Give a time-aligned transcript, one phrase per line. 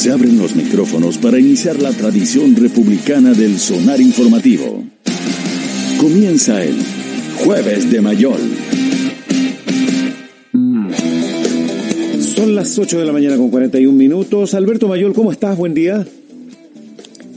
[0.00, 4.82] Se abren los micrófonos para iniciar la tradición republicana del sonar informativo.
[6.00, 6.74] Comienza el
[7.44, 8.40] Jueves de Mayol.
[12.18, 14.54] Son las 8 de la mañana con 41 minutos.
[14.54, 15.58] Alberto Mayol, ¿cómo estás?
[15.58, 16.06] Buen día.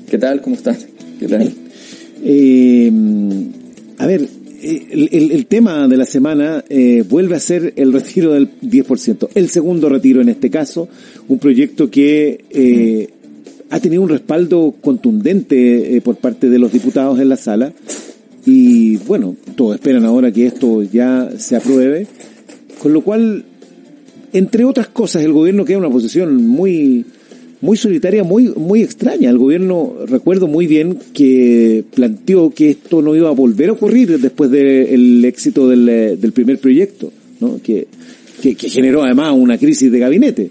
[0.09, 0.41] ¿Qué tal?
[0.41, 0.87] ¿Cómo estás?
[1.19, 1.53] ¿Qué tal?
[2.23, 2.89] Eh,
[3.97, 4.25] a ver,
[4.63, 9.29] el, tema de la semana eh, vuelve a ser el retiro del 10%.
[9.35, 10.87] El segundo retiro en este caso,
[11.27, 13.09] un proyecto que eh,
[13.69, 17.73] ha tenido un respaldo contundente eh, por parte de los diputados en la sala.
[18.45, 22.07] Y bueno, todos esperan ahora que esto ya se apruebe.
[22.79, 23.43] Con lo cual,
[24.31, 27.05] entre otras cosas, el gobierno queda en una posición muy
[27.63, 29.29] muy solitaria, muy, muy extraña.
[29.29, 34.19] El gobierno, recuerdo muy bien que planteó que esto no iba a volver a ocurrir
[34.19, 35.85] después del éxito del,
[36.19, 37.61] del, primer proyecto, ¿no?
[37.63, 37.87] Que,
[38.41, 40.49] que, que, generó además una crisis de gabinete.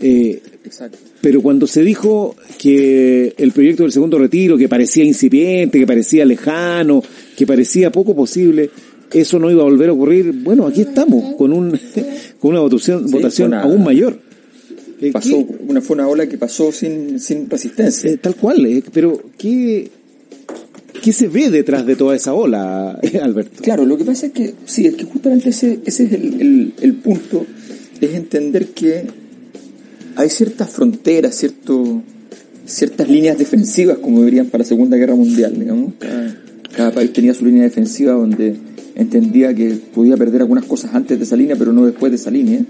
[0.00, 0.96] Eh, Exacto.
[1.20, 6.24] Pero cuando se dijo que el proyecto del segundo retiro, que parecía incipiente, que parecía
[6.24, 7.02] lejano,
[7.36, 8.70] que parecía poco posible,
[9.12, 11.78] eso no iba a volver a ocurrir, bueno, aquí estamos, con un
[12.40, 14.27] con una votación, Sí, votación una- aún mayor.
[15.00, 18.10] Eh, Pasó, ¿qué- una, fue una ola que pasó sin, sin resistencia.
[18.10, 19.90] Eh, tal cual, eh, pero ¿qué,
[21.02, 23.62] ¿qué se ve detrás de toda esa ola, Alberto?
[23.62, 26.74] Claro, lo que pasa es que, sí, es que justamente ese, ese es el, el-
[26.80, 27.46] el punto,
[28.00, 29.04] es entender que
[30.16, 32.02] hay ciertas fronteras, cierto,
[32.66, 35.94] ciertas líneas defensivas, como dirían para la Segunda Guerra Mundial, digamos.
[35.98, 36.36] Cada,
[36.76, 38.56] cada país tenía su línea defensiva donde
[38.96, 42.30] entendía que podía perder algunas cosas antes de esa línea, pero no después de esa
[42.32, 42.60] línea.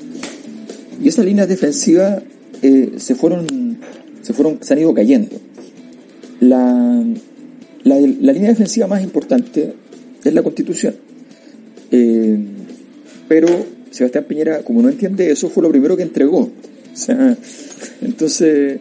[1.03, 2.23] Y esas líneas defensivas
[2.63, 3.79] eh, se fueron,
[4.23, 5.37] se fueron, se han ido cayendo.
[6.41, 7.05] La,
[7.85, 9.75] la, línea defensiva más importante
[10.25, 10.95] es la Constitución.
[11.91, 12.39] Eh,
[13.29, 13.49] pero
[13.91, 16.41] Sebastián Piñera, como no entiende eso, fue lo primero que entregó.
[16.41, 17.37] O sea,
[18.03, 18.81] entonces,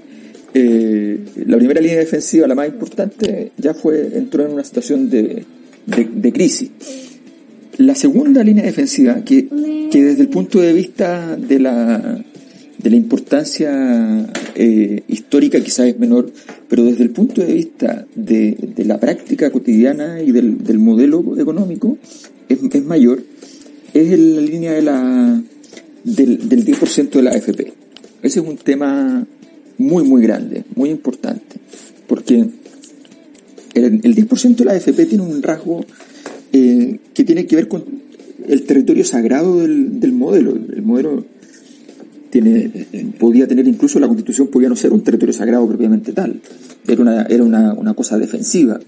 [0.54, 5.46] eh, la primera línea defensiva, la más importante, ya fue, entró en una situación de,
[5.86, 6.72] de, de crisis.
[7.88, 9.48] La segunda línea defensiva, que,
[9.90, 12.22] que desde el punto de vista de la,
[12.78, 16.30] de la importancia eh, histórica quizás es menor,
[16.68, 21.40] pero desde el punto de vista de, de la práctica cotidiana y del, del modelo
[21.40, 21.98] económico
[22.50, 23.24] es, es mayor,
[23.94, 25.42] es la línea de la,
[26.04, 27.74] del, del 10% de la AFP.
[28.22, 29.26] Ese es un tema
[29.78, 31.56] muy, muy grande, muy importante,
[32.06, 32.50] porque
[33.76, 35.86] el, el 10% de la AFP tiene un rasgo
[36.54, 37.84] eh, que tiene que ver con
[38.48, 40.56] el territorio sagrado del, del modelo.
[40.56, 41.26] El modelo
[42.30, 42.70] tiene,
[43.20, 46.40] podía tener incluso la constitución podía no ser un territorio sagrado propiamente tal.
[46.88, 48.80] Era una, era una, una cosa defensiva.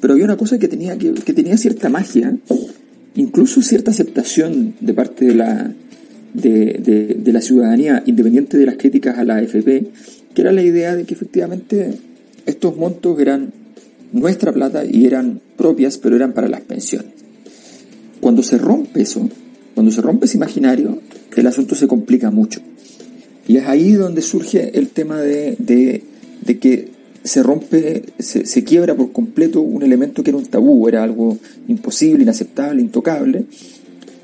[0.00, 2.36] Pero había una cosa que tenía, que, que tenía cierta magia,
[3.14, 5.72] incluso cierta aceptación de parte de la,
[6.34, 9.86] de, de, de la ciudadanía, independiente de las críticas a la AFP,
[10.34, 11.94] que era la idea de que efectivamente
[12.46, 13.52] estos montos eran
[14.12, 17.12] nuestra plata y eran propias, pero eran para las pensiones.
[18.20, 19.28] Cuando se rompe eso,
[19.74, 21.00] cuando se rompe ese imaginario,
[21.36, 22.60] el asunto se complica mucho.
[23.48, 26.88] Y es ahí donde surge el tema de, de, que
[27.24, 31.36] se rompe, se, se quiebra por completo un elemento que era un tabú, era algo
[31.66, 33.46] imposible, inaceptable, intocable.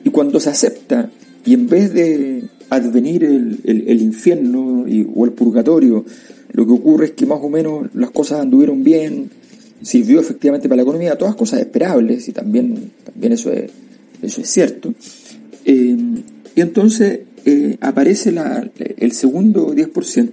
[0.04, 1.10] Y cuando se acepta,
[1.44, 4.84] y en vez de advenir el, el, infierno
[5.14, 6.04] o el purgatorio,
[6.52, 9.30] lo que ocurre es que más o menos las cosas anduvieron bien,
[9.82, 13.70] sirvió efectivamente para la economía, todas cosas esperables, y también, también eso es,
[14.22, 14.92] eso es cierto.
[15.64, 15.96] Eh,
[16.54, 20.30] y entonces eh, aparece la, el segundo 10%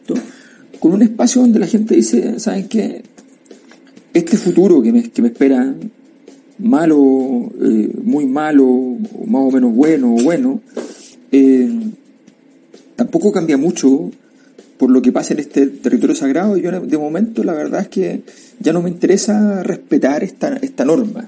[0.80, 3.04] con un espacio donde la gente dice, ¿saben qué?
[4.14, 5.76] Este futuro que me, que me espera,
[6.58, 8.98] malo, eh, muy malo,
[9.28, 10.62] más o menos bueno o bueno,
[12.96, 14.10] tampoco cambia mucho
[14.78, 16.58] por lo que pasa en este territorio sagrado.
[16.58, 18.22] Yo de momento la verdad es que
[18.60, 21.28] ya no me interesa respetar esta, esta norma.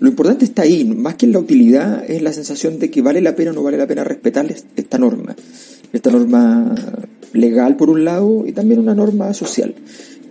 [0.00, 3.20] Lo importante está ahí, más que en la utilidad, es la sensación de que vale
[3.20, 5.36] la pena o no vale la pena respetar es- esta norma.
[5.92, 6.74] Esta norma
[7.32, 9.74] legal por un lado y también una norma social.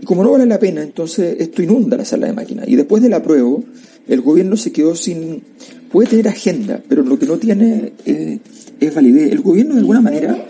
[0.01, 2.67] Y como no vale la pena, entonces esto inunda la sala de máquinas.
[2.67, 3.63] Y después del apruebo,
[4.07, 5.43] el gobierno se quedó sin...
[5.91, 8.39] Puede tener agenda, pero lo que no tiene eh,
[8.79, 9.31] es validez.
[9.31, 10.47] El gobierno de alguna manera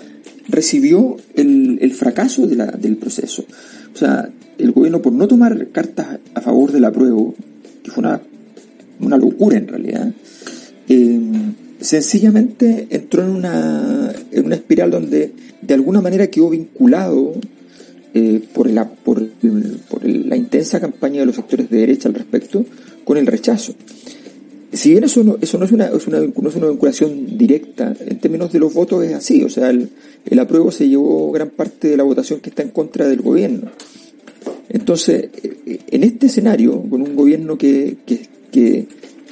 [0.48, 3.46] recibió el, el fracaso de la- del proceso.
[3.94, 7.36] O sea, el gobierno por no tomar cartas a favor del apruebo,
[7.84, 8.22] que fue una,
[9.00, 10.14] una locura en realidad,
[10.90, 11.20] eh,
[11.80, 17.34] sencillamente entró en una, en una espiral donde de alguna manera quedó vinculado
[18.14, 19.28] eh, por, la, por,
[19.90, 22.66] por la intensa campaña de los sectores de derecha al respecto
[23.04, 23.74] con el rechazo.
[24.74, 27.94] si bien eso no, eso no es una, es una, no es una vinculación directa,
[28.00, 29.90] en términos de los votos es así, o sea, el,
[30.26, 33.72] el apruebo se llevó gran parte de la votación que está en contra del gobierno.
[34.70, 38.88] Entonces, eh, en este escenario, con un gobierno que, que,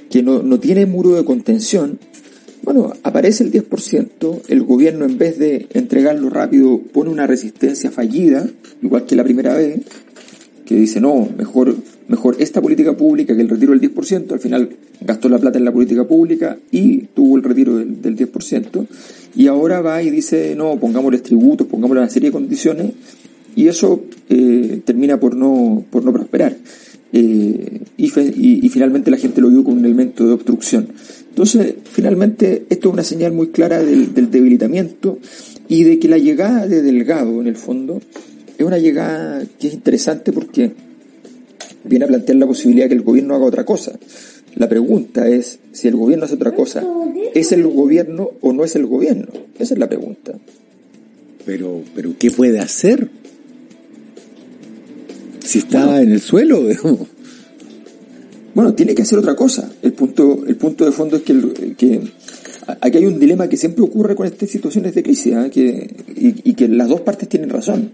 [0.10, 2.00] que, no, no tiene muro de contención,
[2.64, 8.48] bueno, aparece el 10%, el gobierno en vez de entregarlo rápido pone una resistencia fallida,
[8.82, 9.80] igual que la primera vez,
[10.66, 11.76] que dice, no, mejor,
[12.10, 14.70] mejor esta política pública que el retiro del 10%, al final
[15.02, 18.88] gastó la plata en la política pública y tuvo el retiro del, del 10%,
[19.36, 22.92] y ahora va y dice, no, pongámosles tributos, pongámosle una serie de condiciones,
[23.56, 26.56] y eso eh, termina por no, por no prosperar.
[27.12, 30.90] Eh, y, finalmente la gente lo vio con un elemento de obstrucción.
[31.30, 35.20] Entonces, finalmente, esto es una señal muy clara del, debilitamiento
[35.68, 38.00] y de que la llegada de Delgado, en el fondo,
[38.58, 40.72] es una llegada que es interesante porque
[41.84, 43.98] viene a plantear la posibilidad de que el gobierno haga otra cosa.
[44.56, 46.84] La pregunta es si el gobierno hace otra cosa,
[47.34, 49.28] ¿es el gobierno o no es el gobierno?
[49.58, 50.34] Esa es la pregunta.
[51.46, 53.10] Pero, pero ¿qué puede hacer?
[55.44, 57.08] Si está bueno, en el suelo, digamos.
[58.54, 59.72] Bueno, tiene que hacer otra cosa.
[59.82, 62.02] El punto, el punto de fondo es que, el, que
[62.82, 65.50] aquí hay un dilema que siempre ocurre con estas situaciones de crisis, ¿eh?
[65.52, 67.92] que, y, y, que las dos partes tienen razón.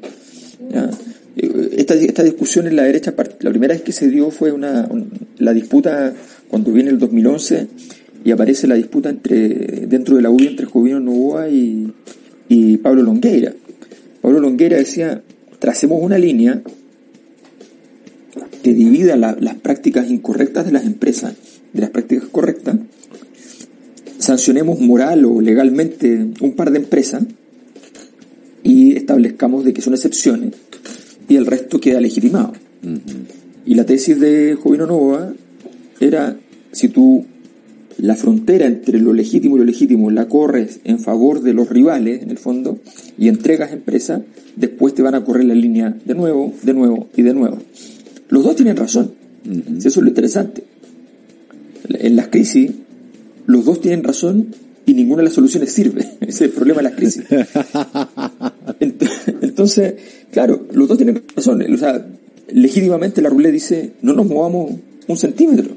[0.71, 0.89] ¿ya?
[1.35, 4.87] Esta, esta discusión en la derecha, la primera vez que se dio fue una,
[5.37, 6.13] la disputa
[6.47, 7.67] cuando viene el 2011
[8.23, 11.91] y aparece la disputa entre dentro de la UBI entre Jovino Novoa y,
[12.47, 13.53] y Pablo Longueira.
[14.21, 15.21] Pablo Longueira decía,
[15.59, 16.61] tracemos una línea
[18.63, 21.35] que divida la, las prácticas incorrectas de las empresas
[21.75, 22.77] de las prácticas correctas,
[24.17, 27.23] sancionemos moral o legalmente un par de empresas
[28.63, 30.53] y establezcamos de que son excepciones
[31.27, 32.53] y el resto queda legitimado.
[32.83, 32.99] Uh -huh.
[33.65, 35.33] Y la tesis de Jovino Nova
[35.99, 36.37] era,
[36.71, 37.25] si tú
[37.97, 42.21] la frontera entre lo legítimo y lo legítimo la corres en favor de los rivales,
[42.21, 42.79] en el fondo,
[43.17, 44.21] y entregas empresas,
[44.55, 47.57] después te van a correr la línea de nuevo, de nuevo y de nuevo.
[48.29, 49.11] Los dos tienen razón.
[49.45, 49.77] Uh -huh.
[49.77, 50.63] Eso es lo interesante.
[51.89, 52.71] En las crisis,
[53.45, 54.47] los dos tienen razón
[54.85, 56.01] y ninguna de las soluciones sirve.
[56.21, 57.23] Ese es el problema de las crisis.
[59.55, 59.93] Entonces,
[60.33, 61.63] claro, los dos tienen razón.
[61.73, 62.05] O sea,
[62.49, 64.73] legítimamente la ruleta dice, no nos movamos
[65.07, 65.69] un centímetro.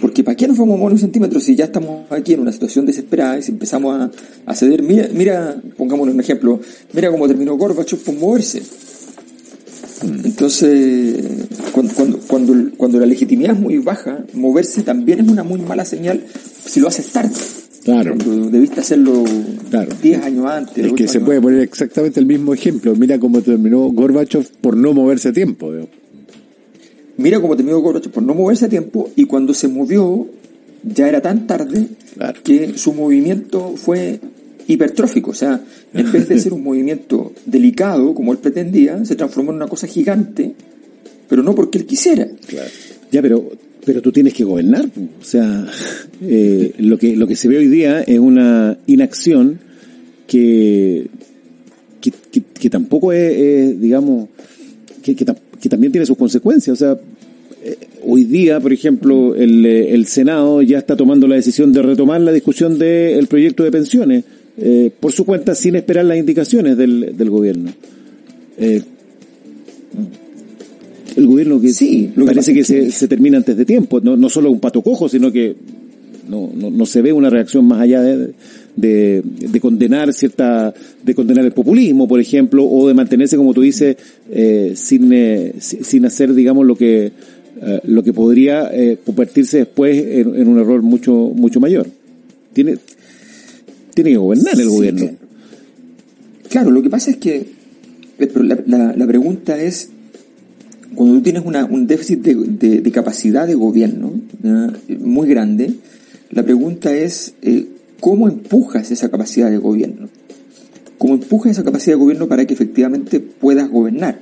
[0.00, 2.52] Porque ¿para qué nos vamos a mover un centímetro si ya estamos aquí en una
[2.52, 4.08] situación desesperada y si empezamos
[4.46, 4.84] a, ceder?
[4.84, 6.60] Mira, mira, pongámonos un ejemplo,
[6.92, 8.62] mira cómo terminó Gorbachev por moverse.
[10.02, 11.16] Entonces,
[11.72, 15.84] cuando, cuando, cuando, cuando la legitimidad es muy baja, moverse también es una muy mala
[15.84, 16.22] señal
[16.64, 17.34] si lo haces tarde.
[17.84, 18.16] Claro.
[18.16, 19.24] Debiste hacerlo
[19.70, 19.92] claro.
[20.02, 20.86] 10 años antes.
[20.86, 22.96] Es que se puede poner exactamente el mismo ejemplo.
[22.96, 25.70] Mira cómo terminó Gorbachev por no moverse a tiempo.
[27.18, 30.26] Mira cómo terminó Gorbachev por no moverse a tiempo y cuando se movió
[30.82, 32.40] ya era tan tarde claro.
[32.42, 34.20] que su movimiento fue
[34.66, 39.50] hipertrófico, o sea, en vez de ser un movimiento delicado como él pretendía, se transformó
[39.50, 40.54] en una cosa gigante,
[41.28, 42.26] pero no porque él quisiera.
[42.46, 42.70] Claro.
[43.10, 43.50] Ya, pero
[43.84, 45.66] pero tú tienes que gobernar, o sea,
[46.22, 49.58] eh, lo que lo que se ve hoy día es una inacción
[50.26, 51.08] que
[52.00, 54.28] que, tampoco es, digamos,
[55.02, 55.24] que, que,
[55.68, 56.98] también tiene sus consecuencias, o sea,
[57.62, 62.20] eh, hoy día, por ejemplo, el, el Senado ya está tomando la decisión de retomar
[62.20, 64.24] la discusión del proyecto de pensiones
[64.58, 67.72] eh, por su cuenta sin esperar las indicaciones del, del gobierno.
[71.16, 74.16] El gobierno que sí, lo parece que, que se, se, termina antes de tiempo, no,
[74.16, 75.56] no solo un pato cojo, sino que
[76.28, 78.32] no, no, no se ve una reacción más allá de,
[78.76, 83.62] de, de, condenar cierta, de condenar el populismo, por ejemplo, o de mantenerse, como tú
[83.62, 83.96] dices,
[84.30, 87.12] eh, sin, eh, sin hacer, digamos, lo que,
[87.62, 88.70] eh, lo que podría
[89.04, 91.86] convertirse después en, en, un error mucho, mucho mayor.
[92.52, 92.76] Tiene,
[93.94, 95.00] tiene que gobernar el sí, gobierno.
[95.00, 95.16] Claro.
[96.48, 96.70] claro.
[96.70, 97.46] lo que pasa es que
[98.18, 99.90] la, la, la pregunta es,
[101.04, 104.96] cuando tú tienes un déficit de, capacidad de gobierno ¿eh?
[104.96, 105.74] muy grande,
[106.30, 107.66] la pregunta es eh,
[108.00, 110.08] cómo empujas esa capacidad de gobierno.
[110.96, 114.18] ¿Cómo empujas esa capacidad de gobierno para que efectivamente puedas gobernar?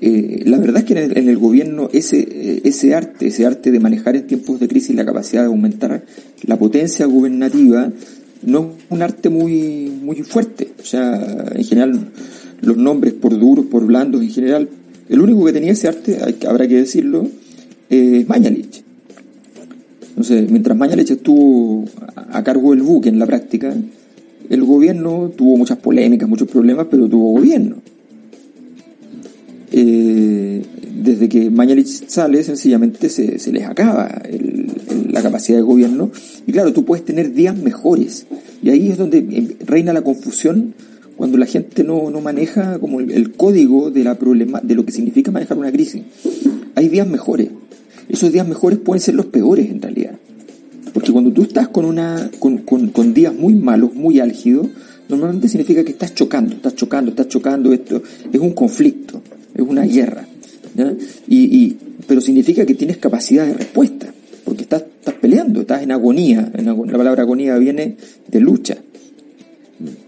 [0.00, 4.16] Eh, la verdad es que en el, gobierno ese, ese arte, ese arte de manejar
[4.16, 6.02] en tiempos de crisis la capacidad de aumentar
[6.44, 7.92] la potencia gubernativa,
[8.40, 9.92] no es un arte muy
[10.26, 10.68] fuerte.
[10.80, 12.08] O sea, en general,
[12.62, 14.68] los nombres por duros, por blandos, en general,
[15.08, 17.28] el único que tenía ese arte, hay, habrá que decirlo,
[17.90, 18.82] es Mañalich.
[20.08, 21.84] Entonces, mientras Mañalich estuvo
[22.30, 23.74] a cargo del buque en la práctica,
[24.48, 27.76] el gobierno tuvo muchas polémicas, muchos problemas, pero tuvo gobierno.
[29.72, 30.62] Eh,
[31.02, 34.22] desde que Mañalich sale, sencillamente se, se les acaba
[35.10, 36.10] la capacidad de gobierno.
[36.46, 38.26] Y claro, tú puedes tener días mejores.
[38.62, 40.74] Y ahí es donde em, reina la confusión
[41.16, 44.92] cuando la gente no, no maneja como el, código de la problema, de lo que
[44.92, 46.02] significa manejar una crisis.
[46.74, 47.48] Hay días mejores.
[48.08, 50.18] Esos días mejores pueden ser los peores en realidad.
[50.92, 54.68] Porque cuando tú estás con una, con, con, días muy malos, muy álgidos,
[55.08, 58.02] normalmente significa que estás chocando, estás chocando, estás chocando, esto
[58.32, 59.20] es un conflicto,
[59.54, 60.26] es una guerra.
[61.26, 64.12] Y, y, pero significa que tienes capacidad de respuesta,
[64.44, 67.96] porque estás, estás peleando, estás en agonía, la palabra agonía viene
[68.28, 68.76] de lucha.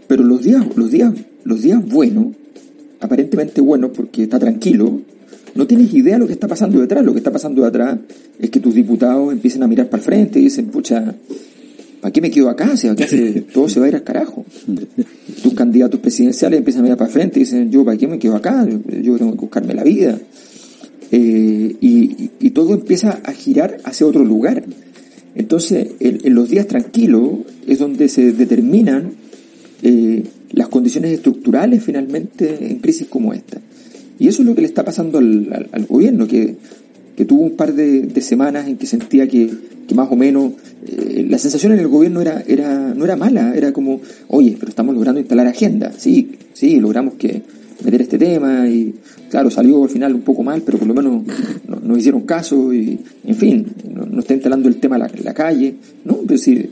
[0.07, 1.13] Pero los días, los días,
[1.45, 2.29] los días buenos,
[3.01, 5.01] aparentemente buenos porque está tranquilo,
[5.57, 7.05] no tienes idea de lo que está pasando detrás.
[7.05, 7.99] Lo que está pasando detrás
[8.39, 11.15] es que tus diputados empiecen a mirar para el frente y dicen, pucha,
[12.01, 12.77] ¿para qué me quedo acá?
[12.77, 13.07] Si acá
[13.55, 14.45] todo se va a ir al carajo.
[15.43, 18.19] Tus candidatos presidenciales empiezan a mirar para el frente y dicen, yo, ¿para qué me
[18.19, 18.67] quedo acá?
[19.03, 20.19] Yo tengo que buscarme la vida.
[21.11, 24.65] Eh, y, y, todo empieza a girar hacia otro lugar.
[25.37, 27.31] Entonces, en, los días tranquilos
[27.67, 29.13] es donde se determinan
[29.83, 33.61] eh, las condiciones estructurales finalmente en crisis como esta.
[34.18, 36.56] Y eso es lo que le está pasando al, al, gobierno, que,
[37.14, 39.50] que, tuvo un par de, de, semanas en que sentía que,
[39.87, 40.52] que más o menos
[40.87, 44.71] eh, la sensación en el gobierno era, era, no era mala, era como, oye, pero
[44.71, 47.42] estamos logrando instalar agenda, sí, sí, logramos que
[47.85, 48.95] meter este tema y
[49.30, 51.23] claro, salió al final un poco mal, pero por lo menos
[51.83, 56.21] nos hicieron caso y, en fin, no, está instalando el tema la, la, calle, no,
[56.26, 56.71] pero si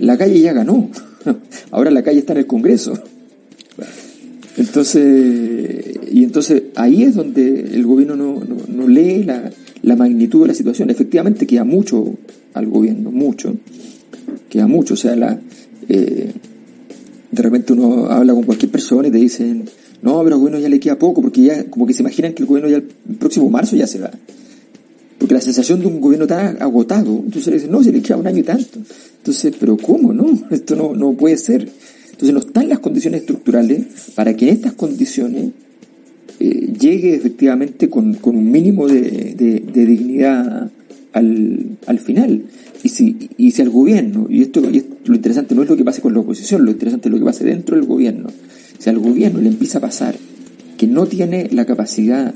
[0.00, 0.90] la calle ya ganó,
[1.70, 2.94] ahora la calle está en el Congreso.
[4.56, 9.50] Entonces, y entonces ahí es donde el gobierno no, no, lee la,
[9.82, 10.90] la, magnitud de la situación.
[10.90, 12.16] Efectivamente queda mucho
[12.52, 13.56] al gobierno, mucho,
[14.48, 14.94] queda mucho.
[14.94, 15.40] O sea, la,
[15.88, 16.32] eh,
[17.30, 19.64] de repente uno habla con cualquier persona y te dicen,
[20.02, 22.42] no, pero al gobierno ya le queda poco, porque ya como que se imaginan que
[22.42, 24.10] el gobierno ya el próximo marzo ya se va.
[25.20, 28.16] Porque la sensación de un gobierno tan agotado, entonces le dicen, no, se le queda
[28.16, 28.78] un año y tanto.
[29.18, 30.14] Entonces, pero ¿cómo?
[30.14, 31.68] No, esto no, no puede ser.
[32.10, 33.84] Entonces no están las condiciones estructurales
[34.14, 35.50] para que en estas condiciones
[36.38, 39.34] eh, llegue efectivamente con, con un mínimo de,
[39.74, 40.70] dignidad
[41.12, 42.42] al, al, final.
[42.82, 45.84] Y si, y si al gobierno, y esto, y lo interesante no es lo que
[45.84, 48.30] pase con la oposición, lo interesante es lo que pase dentro del gobierno.
[48.78, 50.14] Si al gobierno le empieza a pasar
[50.78, 52.34] que no tiene la capacidad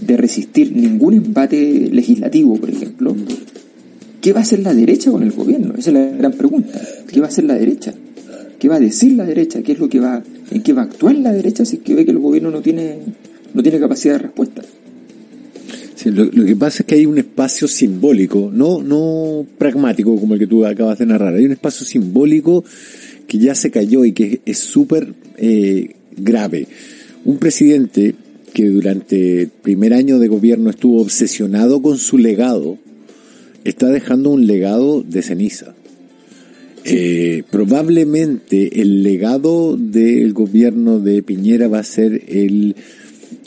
[0.00, 3.16] de resistir ningún embate legislativo, por ejemplo,
[4.20, 5.74] ¿qué va a hacer la derecha con el gobierno?
[5.76, 6.80] Esa es la gran pregunta.
[7.10, 7.94] ¿Qué va a hacer la derecha?
[8.58, 9.62] ¿Qué va a decir la derecha?
[9.62, 11.94] ¿Qué es lo que va, en qué va a actuar la derecha si es que
[11.94, 12.98] ve que el gobierno no tiene,
[13.54, 14.62] no tiene capacidad de respuesta?
[16.04, 20.46] lo, que pasa es que hay un espacio simbólico, no, no pragmático como el que
[20.46, 22.64] tú acabas de narrar, hay un espacio simbólico
[23.26, 26.68] que ya se cayó y que es súper eh, grave.
[27.24, 28.14] Un presidente
[28.56, 32.78] que durante el primer año de gobierno estuvo obsesionado con su legado,
[33.64, 35.74] está dejando un legado de ceniza.
[36.82, 42.74] Eh, probablemente el legado del gobierno de Piñera va a ser el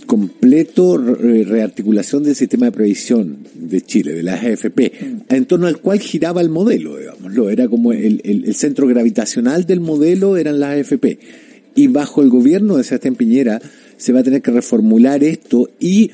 [0.06, 4.92] completo rearticulación del sistema de previsión de Chile, de la AFP,
[5.28, 7.50] en torno al cual giraba el modelo, digámoslo.
[7.50, 11.18] Era como el, el, centro gravitacional del modelo eran las AFP.
[11.74, 13.60] Y bajo el gobierno de Sebastián Piñera
[14.00, 16.10] se va a tener que reformular esto y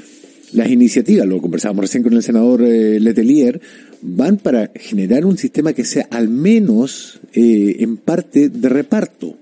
[0.52, 3.62] las iniciativas, lo conversábamos recién con el senador eh, Letelier,
[4.02, 9.38] van para generar un sistema que sea al menos eh, en parte de reparto.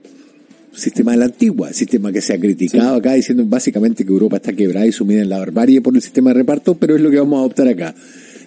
[0.73, 4.53] Sistema de la antigua, sistema que se ha criticado acá diciendo básicamente que Europa está
[4.53, 7.19] quebrada y sumida en la barbarie por el sistema de reparto, pero es lo que
[7.19, 7.93] vamos a adoptar acá.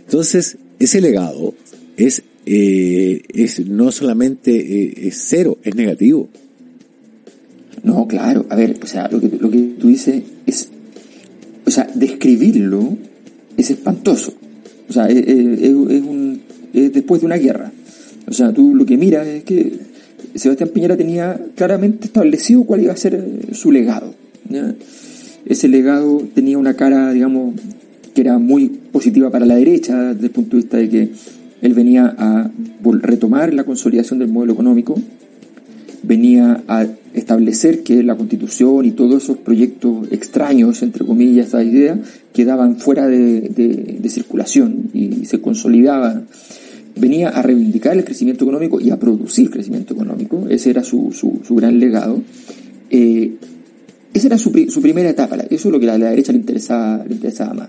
[0.04, 1.54] Entonces, ese legado
[1.96, 6.28] es, eh, es no solamente eh, es cero, es negativo.
[7.82, 10.68] No, claro, a ver, o sea, lo que, lo que tú dices es,
[11.64, 12.96] o sea, describirlo
[13.56, 14.34] es espantoso.
[14.88, 16.40] O sea, es, un,
[16.72, 17.72] después de una guerra.
[18.28, 19.72] O sea, tú lo que miras es que
[20.34, 24.14] Sebastián Piñera tenía claramente establecido cuál iba a ser eh, su legado.
[25.44, 27.54] Ese legado tenía una cara, digamos,
[28.14, 31.10] que era muy positiva para la derecha, desde el punto de vista de que
[31.62, 32.50] él venía a
[33.02, 35.00] retomar la consolidación del modelo económico,
[36.02, 41.98] venía a establecer que la constitución y todos esos proyectos extraños, entre comillas, esa idea,
[42.32, 46.22] quedaban fuera de, circulación y se consolidaba.
[46.94, 50.46] Venía a reivindicar el crecimiento económico y a producir crecimiento económico.
[50.48, 52.22] Ese era su, su, gran legado.
[52.90, 53.32] Eh,
[54.12, 55.36] esa era su, su, primera etapa.
[55.36, 57.68] Eso es lo que a la derecha le interesaba, le interesaba más.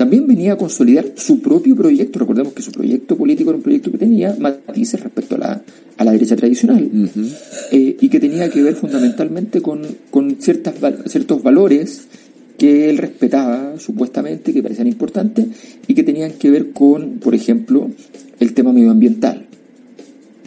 [0.00, 2.20] También venía a consolidar su propio proyecto.
[2.20, 5.62] Recordemos que su proyecto político era un proyecto que tenía matices respecto a la,
[5.98, 6.88] a la derecha tradicional
[7.70, 12.06] eh, y que tenía que ver fundamentalmente con, con ciertas, ciertos valores
[12.56, 15.48] que él respetaba supuestamente, que parecían importantes
[15.86, 17.90] y que tenían que ver con, por ejemplo,
[18.38, 19.44] el tema medioambiental.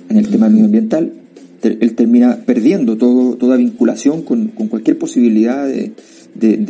[0.09, 1.13] En el tema medioambiental,
[1.61, 5.91] él termina perdiendo todo, toda vinculación con, cualquier posibilidad de,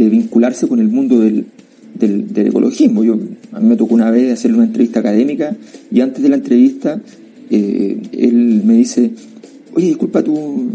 [0.09, 1.45] vincularse con el mundo del,
[2.07, 3.03] del, ecologismo.
[3.03, 3.17] Yo,
[3.51, 5.55] a mí me tocó una vez hacerle una entrevista académica
[5.91, 7.01] y antes de la entrevista
[7.49, 9.11] eh, él me dice,
[9.73, 10.69] oye, disculpa, tú,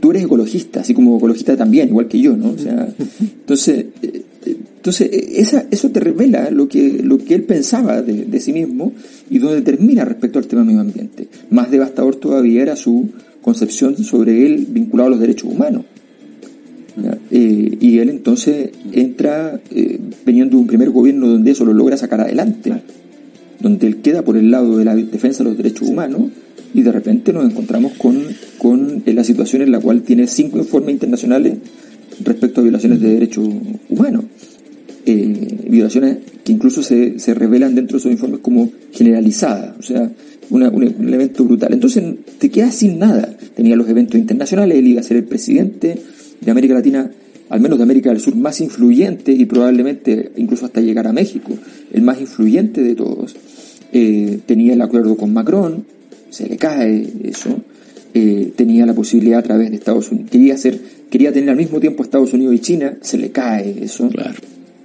[0.00, 2.50] tú eres ecologista, así como ecologista también, igual que yo, ¿no?
[2.50, 2.88] O sea,
[3.20, 4.22] entonces, eh,
[4.76, 8.92] entonces esa, eso te revela lo que, lo que él pensaba de, sí mismo
[9.28, 11.26] y donde termina respecto al tema medio ambiente.
[11.50, 13.08] Más devastador todavía era su
[13.42, 15.84] concepción sobre él vinculado a los derechos humanos.
[17.30, 21.96] Eh, y él entonces entra eh, veniendo de un primer gobierno donde eso lo logra
[21.96, 22.72] sacar adelante,
[23.60, 26.30] donde él queda por el lado de la defensa de los derechos humanos
[26.72, 28.22] y de repente nos encontramos con,
[28.58, 31.54] con la situación en la cual tiene cinco informes internacionales
[32.22, 33.48] respecto a violaciones de derechos
[33.88, 34.24] humanos.
[35.04, 40.10] Eh, violaciones que incluso se, se revelan dentro de esos informes como generalizadas, o sea,
[40.50, 41.72] un elemento brutal.
[41.72, 42.04] Entonces
[42.38, 43.36] te quedas sin nada.
[43.54, 45.96] Tenía los eventos internacionales, él iba a ser el presidente
[46.46, 47.10] de América Latina,
[47.48, 51.52] al menos de América del Sur, más influyente y probablemente incluso hasta llegar a México,
[51.92, 53.34] el más influyente de todos.
[53.92, 55.84] Eh, tenía el acuerdo con Macron,
[56.30, 57.62] se le cae eso,
[58.14, 60.78] eh, tenía la posibilidad a través de Estados Unidos, quería hacer,
[61.10, 64.08] quería tener al mismo tiempo Estados Unidos y China, se le cae eso.
[64.08, 64.34] Claro.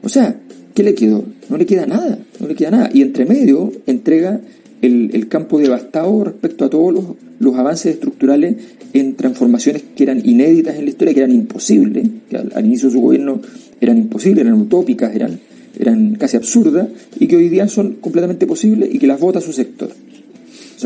[0.02, 0.36] O sea,
[0.74, 1.24] ¿qué le quedó?
[1.48, 2.90] No le queda nada, no le queda nada.
[2.92, 4.42] Y entre medio entrega
[4.82, 6.94] el, campo devastado respecto a todos
[7.40, 8.56] los, avances estructurales
[8.94, 12.94] en transformaciones que eran inéditas en la historia, que eran imposibles, que al, inicio de
[12.94, 13.42] su gobierno
[13.80, 15.40] eran imposibles, eran utópicas, eran,
[15.80, 16.88] eran casi absurdas,
[17.20, 19.90] y que hoy día son completamente posibles y que las vota su sector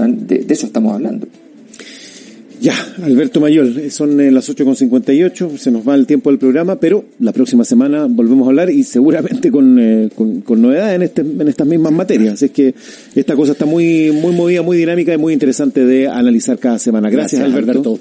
[0.03, 1.27] de, eso estamos hablando.
[2.61, 7.05] Ya, Alberto Mayor, son eh, las 8.58, se nos va el tiempo del programa, pero
[7.19, 11.47] la próxima semana volvemos a hablar y seguramente con, eh, con, novedades en, este, en
[11.47, 12.35] estas mismas materias.
[12.35, 12.73] Así es que
[13.13, 17.09] esta cosa está muy, muy movida, muy dinámica y muy interesante de analizar cada semana.
[17.09, 17.99] Gracias, Alberto.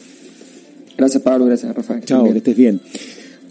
[0.97, 1.47] Gracias, Pablo.
[1.47, 2.05] Gracias, Rafael.
[2.05, 2.81] Chao, que estés bien.